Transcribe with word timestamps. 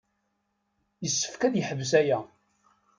Yessefk 1.03 1.41
ad 1.43 1.53
yeḥbes 1.57 1.91
aya. 1.99 2.19